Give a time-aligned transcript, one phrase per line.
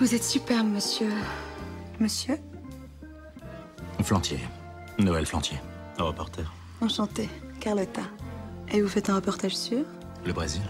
[0.00, 1.10] Vous êtes superbe, monsieur.
[2.00, 2.38] Monsieur
[4.02, 4.40] Flantier.
[4.98, 5.58] Noël Flantier.
[5.98, 6.42] Reporter.
[6.80, 7.28] Enchanté,
[7.60, 8.02] Carlotta.
[8.72, 9.78] Et vous faites un reportage sur
[10.26, 10.62] Le Brésil.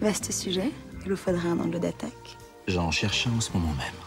[0.00, 0.70] Vaste sujet.
[1.04, 2.38] Il vous faudrait un angle d'attaque.
[2.66, 4.03] J'en cherche un en ce moment même.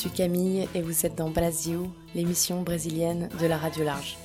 [0.00, 1.76] suis Camille et vous êtes dans Brasil,
[2.14, 4.16] l'émission brésilienne de la Radio Large.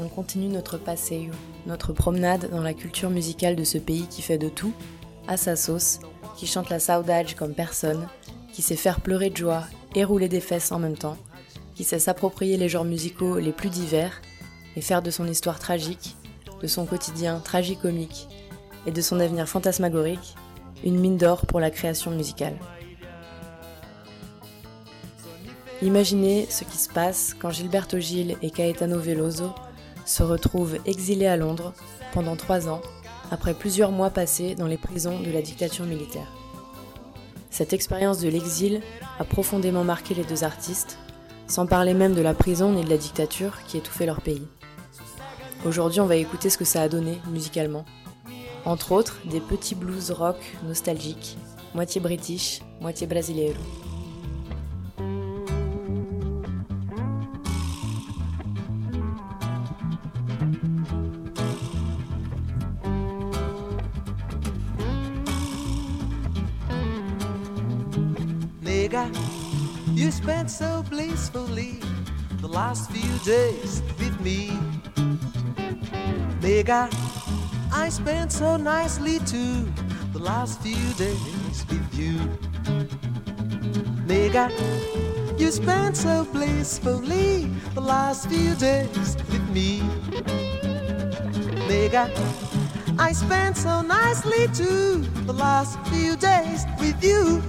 [0.00, 1.30] On continue notre passeio,
[1.68, 4.72] notre promenade dans la culture musicale de ce pays qui fait de tout,
[5.28, 6.00] à sa sauce,
[6.36, 8.08] qui chante la saudade comme personne,
[8.52, 9.62] qui sait faire pleurer de joie
[9.94, 11.16] et rouler des fesses en même temps,
[11.76, 14.20] qui sait s'approprier les genres musicaux les plus divers
[14.74, 16.16] et faire de son histoire tragique,
[16.60, 18.26] de son quotidien tragicomique
[18.88, 20.34] et de son avenir fantasmagorique
[20.82, 22.56] une mine d'or pour la création musicale.
[25.82, 29.50] Imaginez ce qui se passe quand Gilberto Gil et Caetano Veloso
[30.04, 31.72] se retrouvent exilés à Londres
[32.12, 32.82] pendant trois ans
[33.30, 36.30] après plusieurs mois passés dans les prisons de la dictature militaire.
[37.48, 38.82] Cette expérience de l'exil
[39.18, 40.98] a profondément marqué les deux artistes,
[41.46, 44.46] sans parler même de la prison ni de la dictature qui étouffait leur pays.
[45.64, 47.86] Aujourd'hui, on va écouter ce que ça a donné musicalement.
[48.66, 50.36] Entre autres, des petits blues rock
[50.66, 51.38] nostalgiques,
[51.74, 53.54] moitié british, moitié brésilien.
[72.40, 74.50] the last few days with me.
[76.40, 76.88] Mega,
[77.72, 79.66] I spent so nicely too
[80.14, 82.14] the last few days with you.
[84.06, 84.50] Mega,
[85.36, 89.82] you spent so blissfully the last few days with me.
[91.68, 92.10] Mega,
[92.98, 97.42] I spent so nicely too the last few days with you.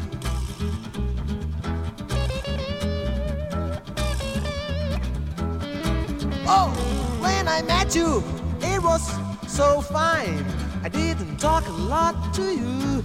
[7.61, 8.23] I met you,
[8.61, 9.03] it was
[9.47, 10.44] so fine.
[10.83, 13.03] I didn't talk a lot to you.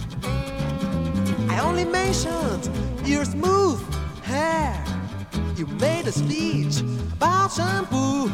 [1.51, 2.67] I only mentioned
[3.05, 3.79] your smooth
[4.23, 4.83] hair.
[5.57, 6.79] You made a speech
[7.13, 8.31] about shampoo.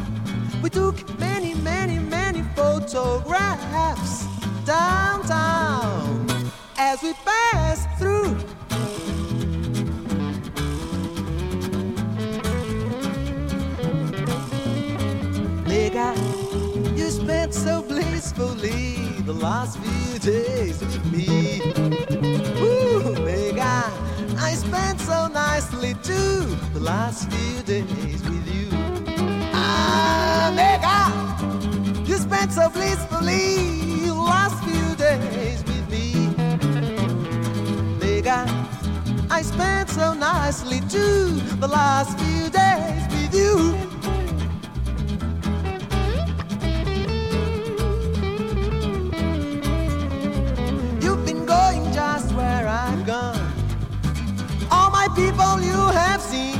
[0.62, 4.24] We took many, many, many photographs
[4.64, 6.26] downtown
[6.78, 8.34] as we passed through.
[18.64, 21.26] recently, the last few days with me.
[22.60, 23.76] Ooh, mega,
[24.38, 26.38] I spent so nicely too,
[26.72, 28.68] the last few days with you.
[29.52, 31.08] Ah, mega,
[32.08, 33.56] you spent so blissfully,
[34.06, 36.28] the last few days with me.
[38.04, 38.38] Mega,
[39.30, 41.24] I spent so nicely too,
[41.62, 42.73] the last few days.
[55.14, 56.58] people you have seen.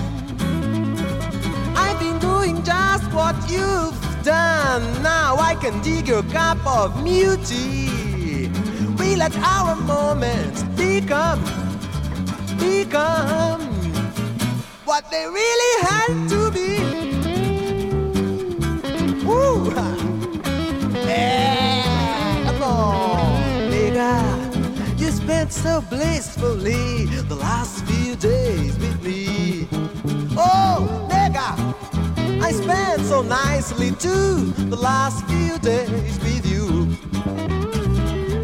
[1.84, 4.84] I've been doing just what you've done.
[5.02, 8.48] Now I can dig your cup of beauty.
[9.00, 11.42] We let our moments become,
[12.60, 13.62] become
[14.84, 16.74] what they really had to be.
[19.26, 19.52] Woo!
[19.74, 19.82] Yeah,
[24.96, 29.66] You spent so blissfully the last few days with me.
[30.36, 31.58] Oh, nigga,
[32.42, 36.86] I spent so nicely too the last few days with you.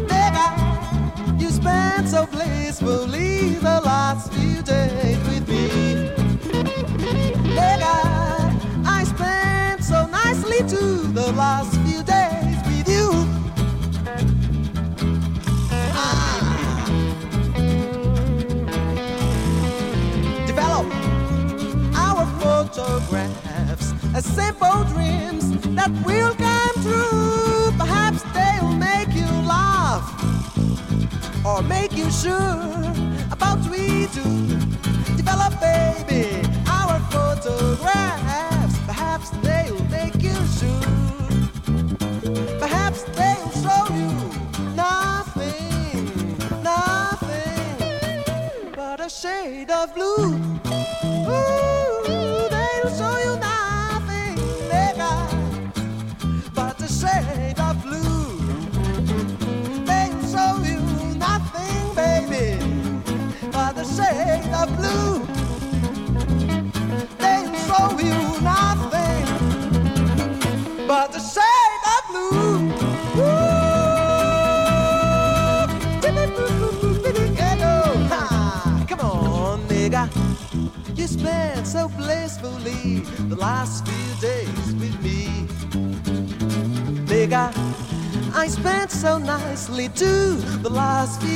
[0.09, 6.09] Nigga, you spent so blissfully the last few days with me.
[7.55, 7.95] Nigga,
[8.85, 11.80] I spent so nicely too the last
[24.15, 27.73] a simple dreams that will come true.
[27.77, 30.01] Perhaps they'll make you laugh
[31.45, 32.75] or make you sure
[33.31, 34.23] about we do.
[35.19, 38.77] Develop, baby, our photographs.
[38.85, 41.15] Perhaps they'll make you sure.
[42.59, 44.11] Perhaps they'll show you
[44.75, 46.03] nothing,
[46.63, 50.50] nothing but a shade of blue.
[90.63, 91.30] the last few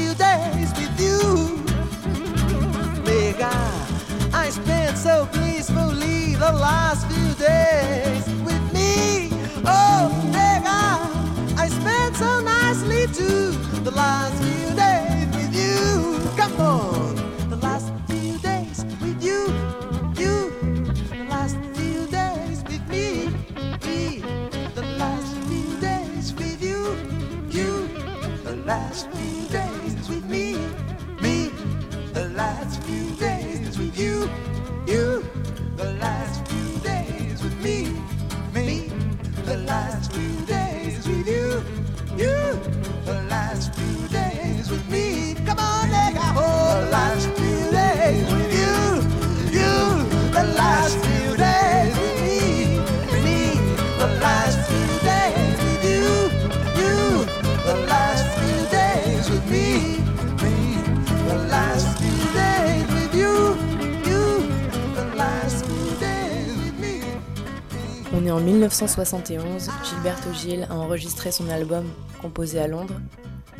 [68.65, 71.85] 1971, Gilberto Gil a enregistré son album
[72.19, 72.99] composé à Londres,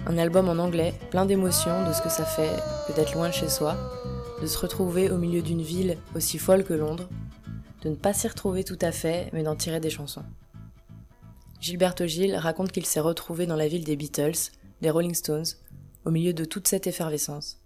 [0.08, 2.50] un album en anglais plein d'émotions de ce que ça fait
[2.88, 3.78] que d'être loin de chez soi,
[4.42, 7.08] de se retrouver au milieu d'une ville aussi folle que Londres,
[7.84, 10.26] de ne pas s'y retrouver tout à fait mais d'en tirer des chansons.
[11.62, 14.50] Gilberto Gil raconte qu'il s'est retrouvé dans la ville des Beatles,
[14.82, 15.46] des Rolling Stones,
[16.06, 17.60] au milieu de toute cette effervescence.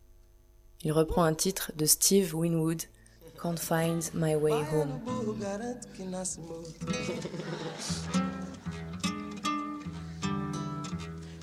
[0.84, 2.82] Il reprend un titre de Steve Winwood
[3.42, 5.00] Can't Find My Way Home.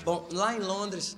[0.04, 1.16] Bom, lá em Londres,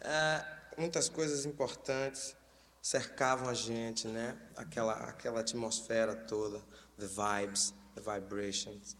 [0.00, 0.44] é,
[0.76, 2.36] muitas coisas importantes
[2.82, 4.36] cercavam a gente, né?
[4.54, 6.60] Aquela, aquela atmosfera toda,
[6.98, 8.96] the vibes, the vibrations,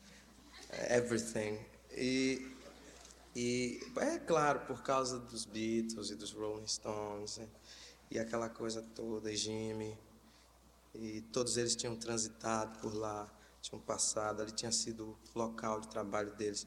[0.91, 1.59] everything.
[1.93, 2.51] E,
[3.37, 7.49] e é claro, por causa dos Beatles e dos Rolling Stones e, né?
[8.13, 9.95] e aquela coisa toda, e Jimmy
[10.95, 13.29] e todos eles tinham transitado por lá,
[13.61, 16.67] tinham passado, ali tinha sido o local de trabalho deles.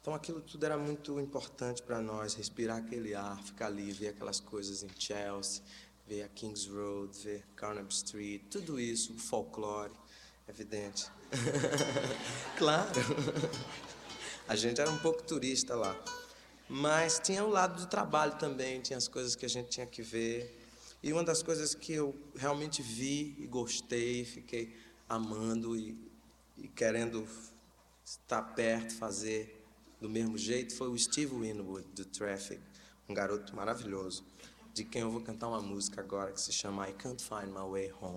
[0.00, 4.40] Então aquilo tudo era muito importante para nós, respirar aquele ar, ficar ali, ver aquelas
[4.40, 5.62] coisas em Chelsea,
[6.06, 9.92] ver a Kings Road, ver Carnaby Street, tudo isso, o folclore,
[10.48, 11.06] evidente.
[12.56, 12.88] claro.
[14.48, 15.94] A gente era um pouco turista lá.
[16.68, 20.02] Mas tinha o lado do trabalho também, tinha as coisas que a gente tinha que
[20.02, 20.59] ver,
[21.02, 24.76] e uma das coisas que eu realmente vi e gostei, fiquei
[25.08, 25.96] amando e,
[26.58, 27.26] e querendo
[28.04, 29.64] estar perto, fazer
[29.98, 32.60] do mesmo jeito, foi o Steve Winwood, do Traffic,
[33.08, 34.22] um garoto maravilhoso,
[34.74, 37.66] de quem eu vou cantar uma música agora que se chama I Can't Find My
[37.70, 38.10] Way Home.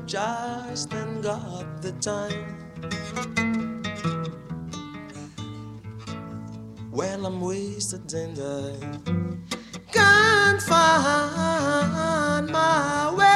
[0.06, 2.54] just then got the time.
[6.90, 9.40] Well, I'm wasted and I
[9.92, 13.35] can't find my way.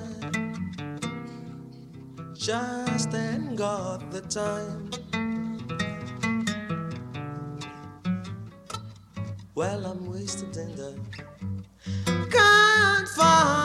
[2.35, 4.82] just ain't got the time.
[9.61, 10.94] Well, I'm wasted and I
[12.37, 13.60] can't find.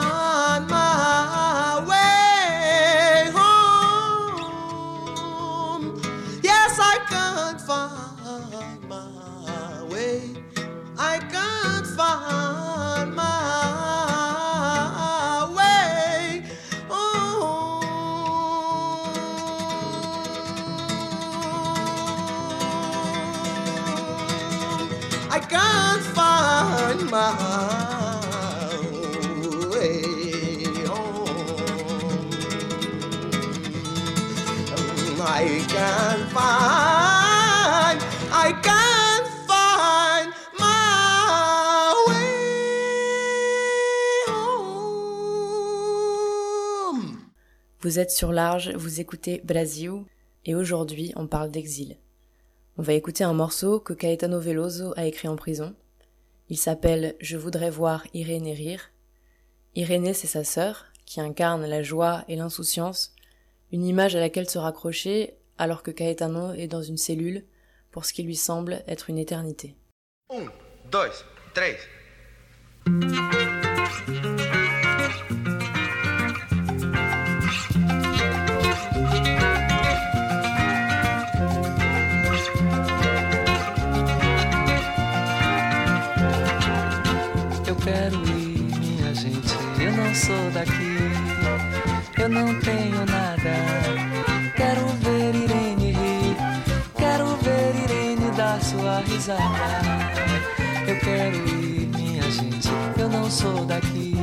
[47.82, 50.02] Vous êtes sur large, vous écoutez Brasil,
[50.44, 51.96] et aujourd'hui on parle d'exil.
[52.78, 55.72] On va écouter un morceau que Caetano Veloso a écrit en prison,
[56.48, 58.90] il s'appelle Je voudrais voir Irénée rire.
[59.74, 63.14] Irénée, c'est sa sœur, qui incarne la joie et l'insouciance,
[63.72, 67.44] une image à laquelle se raccrocher alors que Caetano est dans une cellule
[67.90, 69.74] pour ce qui lui semble être une éternité.
[87.86, 89.54] quero ir, minha gente.
[89.86, 90.90] Eu não sou daqui,
[92.20, 93.52] eu não tenho nada.
[94.56, 96.36] Quero ver Irene rir,
[96.96, 99.84] quero ver Irene dar sua risada.
[100.88, 102.68] Eu quero ir, minha gente.
[102.98, 104.16] Eu não sou daqui,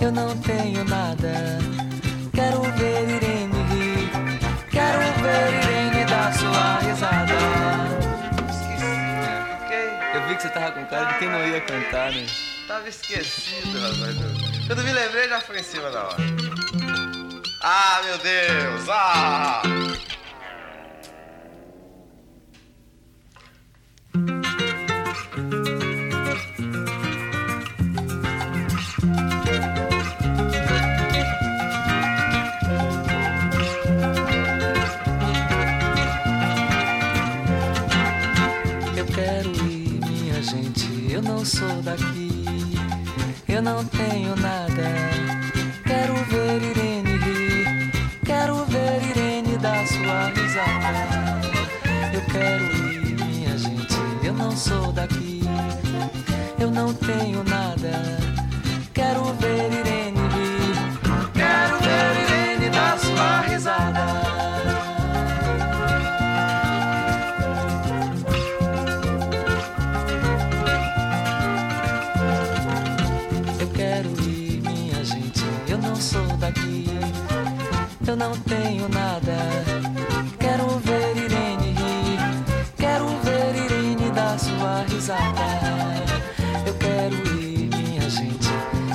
[0.00, 1.25] eu não tenho nada.
[10.96, 12.26] cara de quem não ia cantar, né?
[12.66, 14.16] Tava esquecido, rapaz.
[14.66, 16.16] Quando me lembrei, já foi em cima da hora.
[17.62, 18.88] Ah, meu Deus!
[18.88, 19.62] Ah!
[43.56, 44.84] eu não tenho nada.
[45.86, 47.90] Quero ver Irene rir,
[48.22, 51.40] quero ver Irene dar sua risada.
[52.12, 55.40] Eu quero ir, minha gente, eu não sou daqui,
[56.58, 57.92] eu não tenho nada.
[58.92, 59.95] Quero ver Irene.
[78.08, 79.34] eu não tenho nada.
[80.38, 82.44] Quero ver Irene rir,
[82.76, 85.42] quero ver Irene dar sua risada.
[86.66, 88.48] Eu quero ir, minha gente,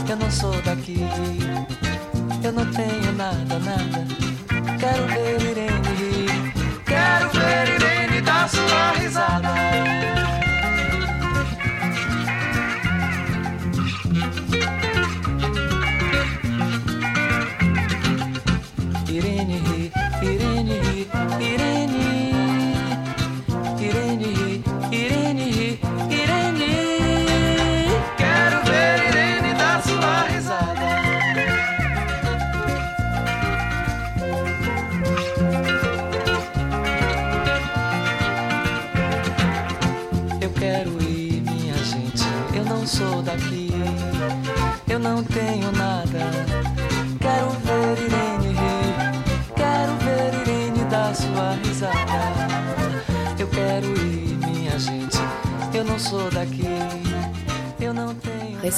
[0.09, 1.01] eu não sou daqui,
[2.43, 4.10] eu não tenho nada, nada.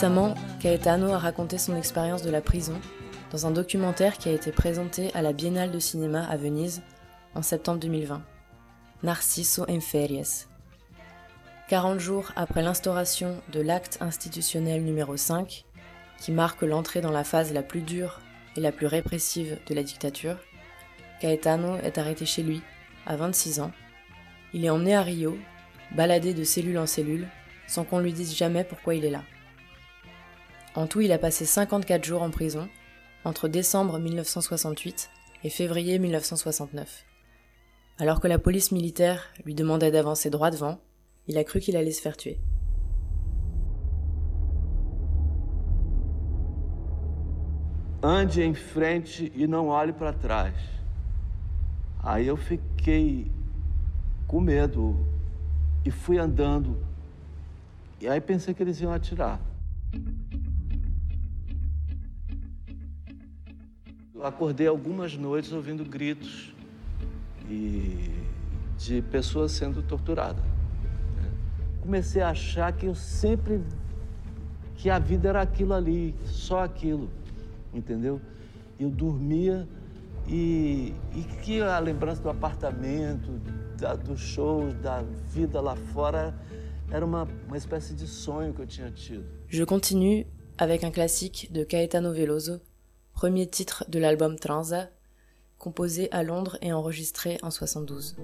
[0.04, 2.74] Récemment, Caetano a raconté son expérience de la prison
[3.32, 6.82] dans un documentaire qui a été présenté à la Biennale de cinéma à Venise
[7.36, 8.22] en septembre 2020,
[9.04, 10.48] Narciso en Ferias.
[11.70, 15.64] 40 jours après l'instauration de l'acte institutionnel numéro 5,
[16.20, 18.20] qui marque l'entrée dans la phase la plus dure
[18.58, 20.36] et la plus répressive de la dictature,
[21.22, 22.62] Caetano est arrêté chez lui
[23.06, 23.72] à 26 ans.
[24.54, 25.38] Il est emmené à Rio,
[25.96, 27.26] baladé de cellule en cellule,
[27.68, 29.22] sans qu'on lui dise jamais pourquoi il est là.
[30.76, 32.68] En tout, il a passé 54 jours en prison,
[33.26, 35.12] entre décembre 1968
[35.44, 37.06] et février 1969.
[38.00, 40.80] Alors que la police militaire lui demandait d'avancer droit devant,
[41.28, 42.40] il a cru qu'il allait se faire tuer.
[48.02, 50.56] Ande em frente e não olhe para trás.
[52.04, 53.32] Aí eu fiquei
[54.28, 54.94] com medo
[55.86, 56.76] e fui andando.
[58.02, 59.40] E aí pensei que eles iam atirar.
[64.24, 66.54] acordei algumas noites ouvindo gritos
[67.50, 68.10] e
[68.78, 70.44] de pessoas sendo torturadas.
[70.46, 71.30] Né?
[71.82, 73.62] Comecei a achar que eu sempre
[74.78, 77.10] que a vida era aquilo ali, só aquilo,
[77.74, 78.20] entendeu?
[78.80, 79.68] Eu dormia
[80.28, 83.30] e, e que a lembrança do apartamento,
[83.78, 86.34] da, dos shows, da vida lá fora
[86.90, 89.26] era uma, uma espécie de sonho que eu tinha tido.
[89.48, 90.26] Je continue
[90.58, 92.62] avec un classique de Caetano Veloso
[93.14, 94.90] premier titre de l'album Transa,
[95.60, 98.18] composé à Londres et enregistré en 72.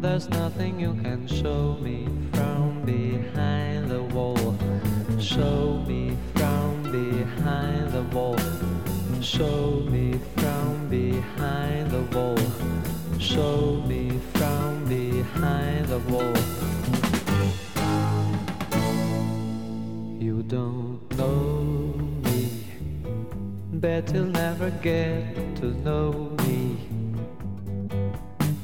[0.00, 4.56] There's nothing you can show me from behind the wall.
[5.18, 8.38] Show me from behind the wall.
[9.20, 12.38] Show me from behind the wall.
[13.18, 16.34] Show me from behind the wall.
[20.20, 22.48] You don't know me.
[24.14, 26.37] you'll never get to know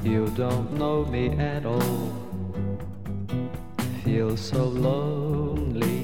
[0.05, 2.13] you don't know me at all.
[4.05, 6.03] Feel so lonely.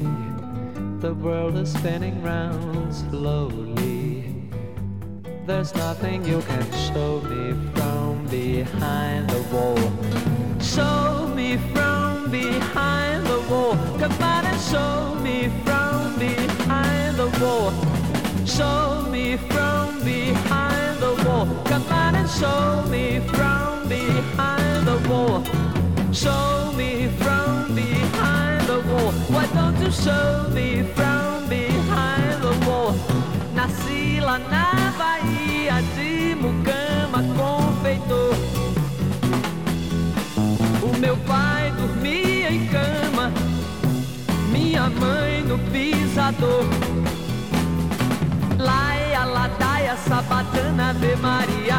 [1.02, 4.36] The world is spinning round slowly.
[5.44, 9.76] There's nothing you can show me from behind the wall.
[10.62, 13.74] Show me from behind the wall.
[13.98, 17.70] Come on and show me from behind the wall.
[18.46, 21.44] Show me from behind the wall.
[21.66, 25.42] Come on and show me from behind the wall.
[26.12, 29.10] Show me from behind the wall.
[29.34, 32.94] Why don't you show me from behind the wall?
[33.58, 34.64] Nasci lá na
[35.02, 38.32] Bahia de Mucama, confeitor.
[40.86, 43.26] O meu pai dormia em cama,
[44.54, 46.62] minha mãe no pisador.
[48.68, 51.78] Laia, ladaia, sabatana, de Maria.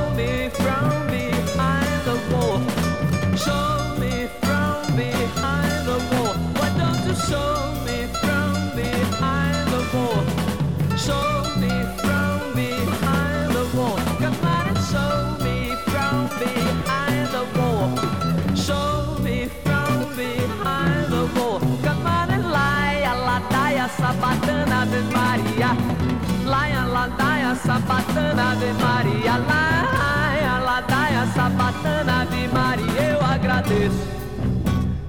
[27.51, 34.07] ladaia, sabatana, de Maria, laia, ladaia, sabatana, de Maria, eu agradeço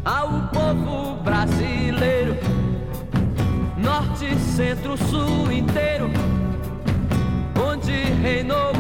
[0.05, 2.37] ao povo brasileiro,
[3.79, 6.11] norte, centro, sul inteiro,
[7.65, 8.72] onde reinou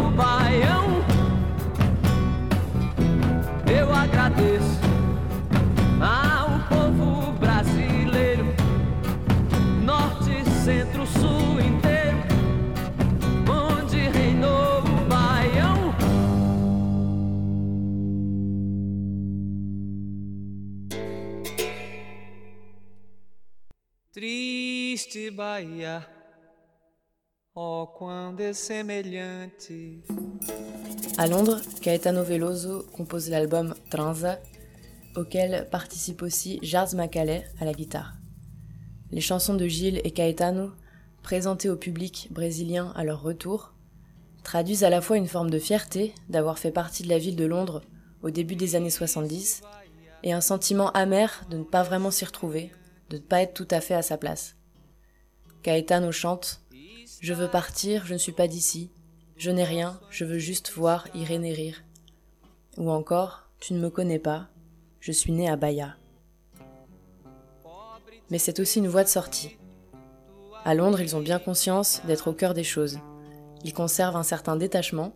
[24.14, 26.02] Triste Bahia,
[27.54, 27.88] oh
[28.52, 30.04] semelhante.
[31.16, 34.38] À Londres, Caetano Veloso compose l'album Transa,
[35.16, 38.12] auquel participe aussi Jars Macalé à la guitare.
[39.12, 40.72] Les chansons de Gilles et Caetano,
[41.22, 43.72] présentées au public brésilien à leur retour,
[44.44, 47.46] traduisent à la fois une forme de fierté d'avoir fait partie de la ville de
[47.46, 47.80] Londres
[48.22, 49.62] au début des années 70
[50.22, 52.72] et un sentiment amer de ne pas vraiment s'y retrouver
[53.12, 54.56] de ne pas être tout à fait à sa place.
[55.62, 56.62] Caetano chante
[57.20, 58.90] Je veux partir, je ne suis pas d'ici.
[59.36, 61.82] Je n'ai rien, je veux juste voir Irénée rire.
[62.78, 64.48] Ou encore Tu ne me connais pas,
[65.00, 65.94] je suis né à Bahia.
[68.30, 69.58] Mais c'est aussi une voie de sortie.
[70.64, 72.98] À Londres, ils ont bien conscience d'être au cœur des choses.
[73.62, 75.14] Ils conservent un certain détachement.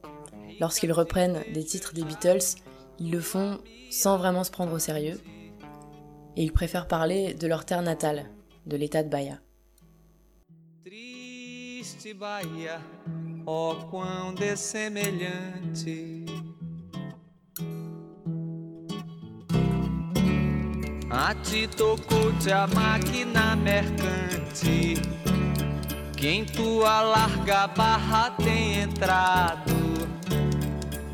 [0.60, 2.56] Lorsqu'ils reprennent des titres des Beatles,
[2.98, 3.58] ils le font
[3.90, 5.18] sans vraiment se prendre au sérieux.
[6.36, 8.26] et ils préfèrent parler de leur terre natale,
[8.66, 9.38] de l'état de Bahia.
[10.84, 12.80] Triste Bahia,
[13.46, 16.24] oh quão dessemelhante.
[21.08, 24.96] A ti tocou-te a máquina mercante,
[26.14, 29.74] que em tua larga barra tem entrado.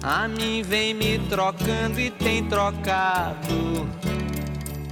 [0.03, 3.63] A mim vem me trocando e tem trocado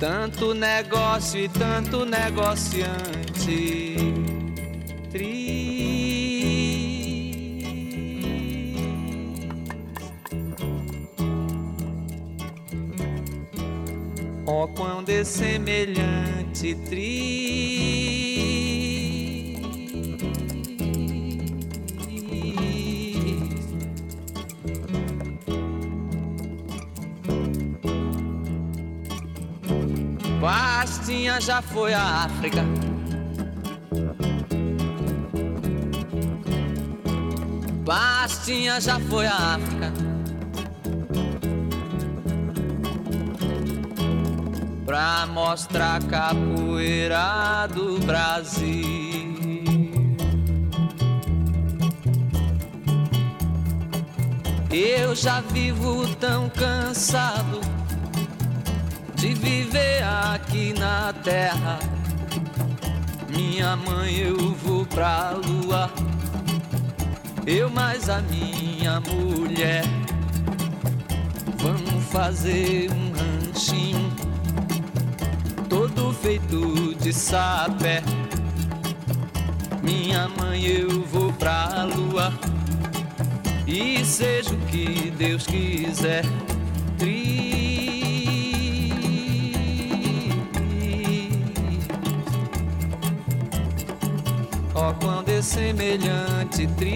[0.01, 2.89] tanto negócio e tanto negociante.
[5.11, 5.77] triste.
[14.47, 18.60] Oh, quão semelhante triste.
[30.41, 32.65] Bastinha já foi à África.
[37.85, 39.93] Bastinha já foi à África.
[44.87, 48.81] Pra mostrar a capoeira do Brasil.
[54.73, 57.61] Eu já vivo tão cansado
[59.21, 60.03] de viver
[60.33, 61.79] aqui na terra.
[63.29, 65.91] Minha mãe, eu vou pra lua.
[67.47, 69.85] Eu mais a minha mulher.
[71.59, 74.11] Vamos fazer um ranchinho
[75.69, 78.03] todo feito de sapé.
[79.83, 82.33] Minha mãe, eu vou pra lua.
[83.67, 86.25] E seja o que Deus quiser.
[94.75, 96.95] Ó, oh, quando é semelhante tri,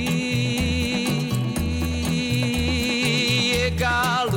[3.66, 4.33] egalo.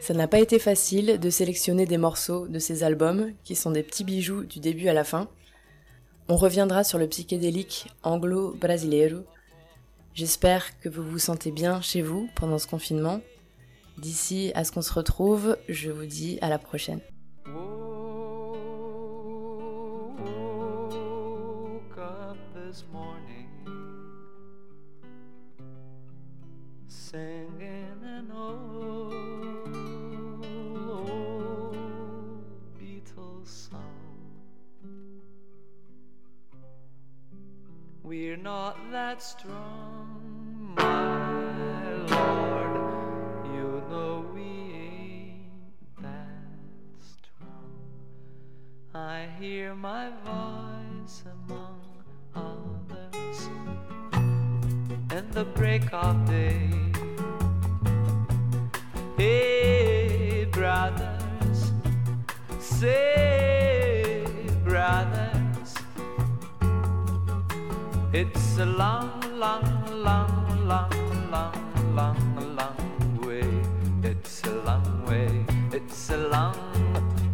[0.00, 3.82] Ça n'a pas été facile de sélectionner des morceaux de ces albums, qui sont des
[3.82, 5.28] petits bijoux du début à la fin.
[6.28, 9.22] On reviendra sur le psychédélique anglo-brasileiro.
[10.14, 13.20] J'espère que vous vous sentez bien chez vous pendant ce confinement.
[13.98, 17.00] D'ici à ce qu'on se retrouve, je vous dis à la prochaine.
[68.10, 73.44] It's a long, long, long, long, long, long, long way.
[74.02, 75.44] It's a long way.
[75.72, 76.56] It's a long,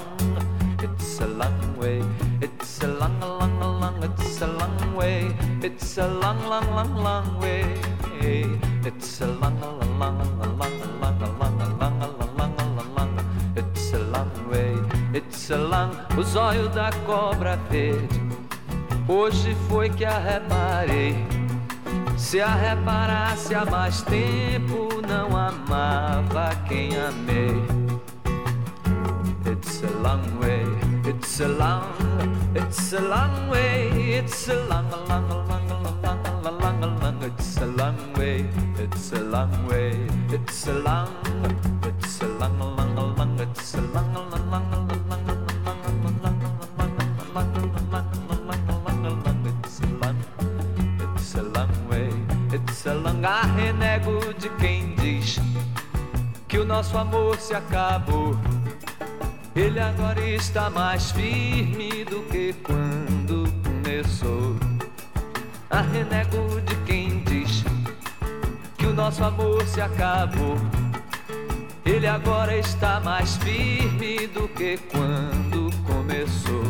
[0.81, 2.01] it's a long way.
[2.41, 5.35] It's a long, long, long, it's a long way.
[5.61, 7.36] It's a long, long, long, long.
[16.27, 18.21] os olhos da cobra verde.
[19.07, 21.15] Hoje foi que a reparei.
[22.17, 27.63] Se a reparasse há mais tempo, não amava quem amei.
[29.45, 30.65] It's a long way,
[31.09, 31.83] it's a long,
[32.55, 37.57] it's a long way, it's a long, long, long, long, long, long, long, long, it's
[37.57, 41.09] a long way, it's a long way, it's a long,
[41.83, 42.76] it's a long.
[54.47, 55.39] de quem diz
[56.47, 58.37] que o nosso amor se acabou.
[59.55, 64.55] Ele agora está mais firme do que quando começou.
[65.69, 67.63] A renego de quem diz
[68.77, 70.55] que o nosso amor se acabou.
[71.85, 76.67] Ele agora está mais firme do que quando começou.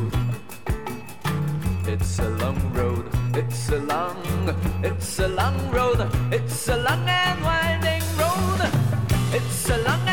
[1.90, 3.06] It's a long road,
[3.38, 4.18] it's a long,
[4.84, 6.02] it's a long road,
[6.34, 7.57] it's a long and wide.
[9.40, 10.07] It's a long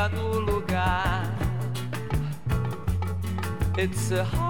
[0.00, 1.26] fica no lugar.
[3.76, 4.49] It's a hard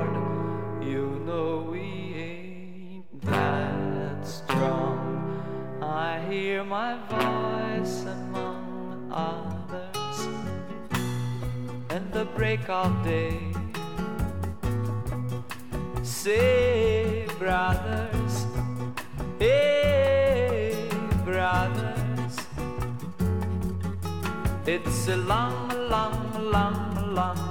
[12.47, 13.39] break of day.
[16.05, 18.37] Say, brothers,
[19.41, 20.89] hey,
[21.25, 22.37] brothers,
[24.65, 26.19] it's a long, long,
[26.53, 27.46] long, long